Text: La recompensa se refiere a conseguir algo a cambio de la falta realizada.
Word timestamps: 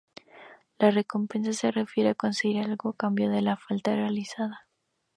La 0.79 0.89
recompensa 0.89 1.53
se 1.53 1.69
refiere 1.69 2.09
a 2.09 2.15
conseguir 2.15 2.63
algo 2.63 2.89
a 2.89 2.95
cambio 2.97 3.29
de 3.29 3.43
la 3.43 3.55
falta 3.55 3.93
realizada. 3.93 4.65